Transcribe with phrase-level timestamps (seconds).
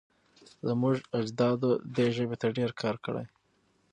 [0.67, 3.25] زموږ اجدادو دې ژبې ته ډېر کار کړی.